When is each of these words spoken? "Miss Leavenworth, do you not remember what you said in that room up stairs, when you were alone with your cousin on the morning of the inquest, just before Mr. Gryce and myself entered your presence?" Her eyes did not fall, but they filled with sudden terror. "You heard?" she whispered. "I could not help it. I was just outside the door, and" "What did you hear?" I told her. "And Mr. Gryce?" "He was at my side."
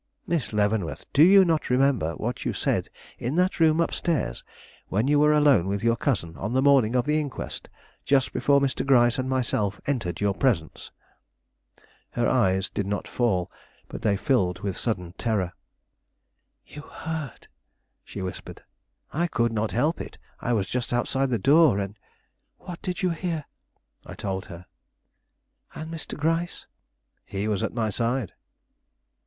"Miss 0.25 0.51
Leavenworth, 0.51 1.05
do 1.13 1.21
you 1.21 1.45
not 1.45 1.69
remember 1.69 2.15
what 2.15 2.43
you 2.43 2.53
said 2.53 2.89
in 3.19 3.35
that 3.35 3.59
room 3.59 3.79
up 3.79 3.93
stairs, 3.93 4.43
when 4.87 5.07
you 5.07 5.19
were 5.19 5.31
alone 5.31 5.67
with 5.67 5.83
your 5.83 5.95
cousin 5.95 6.35
on 6.37 6.53
the 6.53 6.61
morning 6.63 6.95
of 6.95 7.05
the 7.05 7.19
inquest, 7.19 7.69
just 8.03 8.33
before 8.33 8.59
Mr. 8.59 8.83
Gryce 8.83 9.19
and 9.19 9.29
myself 9.29 9.79
entered 9.85 10.19
your 10.19 10.33
presence?" 10.33 10.89
Her 12.13 12.27
eyes 12.27 12.67
did 12.67 12.87
not 12.87 13.07
fall, 13.07 13.51
but 13.89 14.01
they 14.01 14.17
filled 14.17 14.61
with 14.61 14.75
sudden 14.75 15.13
terror. 15.19 15.53
"You 16.65 16.81
heard?" 16.81 17.47
she 18.03 18.23
whispered. 18.23 18.63
"I 19.13 19.27
could 19.27 19.51
not 19.53 19.69
help 19.71 20.01
it. 20.01 20.17
I 20.39 20.51
was 20.53 20.67
just 20.67 20.91
outside 20.91 21.29
the 21.29 21.37
door, 21.37 21.77
and" 21.77 21.95
"What 22.67 22.81
did 22.81 23.03
you 23.03 23.11
hear?" 23.11 23.45
I 24.03 24.15
told 24.15 24.45
her. 24.47 24.65
"And 25.75 25.93
Mr. 25.93 26.17
Gryce?" 26.17 26.65
"He 27.23 27.47
was 27.47 27.61
at 27.61 27.75
my 27.75 27.91
side." 27.91 28.33